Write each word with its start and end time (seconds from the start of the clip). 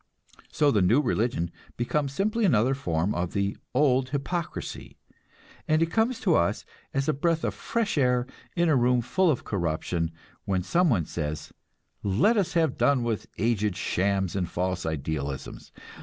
So 0.51 0.71
the 0.71 0.81
new 0.81 0.99
religion 0.99 1.51
becomes 1.77 2.11
simply 2.11 2.43
another 2.43 2.73
form 2.73 3.13
of 3.13 3.33
the 3.33 3.55
old 3.75 4.09
hypocrisy; 4.09 4.97
and 5.67 5.79
it 5.83 5.91
comes 5.91 6.19
to 6.21 6.33
us 6.33 6.65
as 6.91 7.07
a 7.07 7.13
breath 7.13 7.43
of 7.43 7.53
fresh 7.53 7.99
air 7.99 8.25
in 8.55 8.67
a 8.67 8.75
room 8.75 9.01
full 9.01 9.29
of 9.29 9.43
corruption 9.43 10.09
when 10.45 10.63
some 10.63 10.89
one 10.89 11.05
says, 11.05 11.53
"Let 12.01 12.35
us 12.35 12.53
have 12.53 12.79
done 12.79 13.03
with 13.03 13.27
aged 13.37 13.75
shams 13.75 14.35
and 14.35 14.49
false 14.49 14.87
idealisms. 14.87 15.71